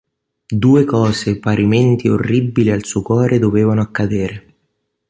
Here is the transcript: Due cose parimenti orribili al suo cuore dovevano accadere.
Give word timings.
Due 0.49 0.83
cose 0.83 1.37
parimenti 1.37 2.07
orribili 2.09 2.71
al 2.71 2.83
suo 2.83 3.03
cuore 3.03 3.37
dovevano 3.37 3.81
accadere. 3.81 4.53